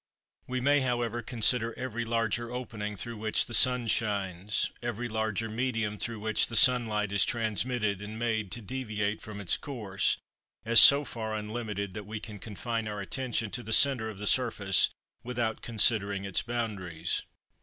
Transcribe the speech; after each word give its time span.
We 0.47 0.61
may, 0.61 0.79
however, 0.79 1.21
consider 1.21 1.77
every 1.77 2.05
larger 2.05 2.51
opening 2.51 2.95
through 2.95 3.17
which 3.17 3.45
the 3.45 3.53
sun 3.53 3.85
shines, 3.87 4.71
every 4.81 5.07
larger 5.07 5.47
medium 5.47 5.99
through 5.99 6.19
which 6.21 6.47
the 6.47 6.55
sun 6.55 6.87
light 6.87 7.11
is 7.11 7.23
transmitted 7.23 8.01
and 8.01 8.17
made 8.17 8.51
to 8.53 8.63
deviate 8.63 9.21
from 9.21 9.39
its 9.39 9.57
course, 9.57 10.17
as 10.65 10.79
so 10.79 11.05
far 11.05 11.35
unlimited 11.35 11.93
that 11.93 12.07
we 12.07 12.19
can 12.19 12.39
confine 12.39 12.87
our 12.87 12.99
attention 12.99 13.51
to 13.51 13.61
the 13.61 13.71
centre 13.73 14.09
of 14.09 14.17
the 14.17 14.25
surface 14.25 14.89
without 15.23 15.61
considering 15.61 16.25
its 16.25 16.41
boundaries. 16.41 17.21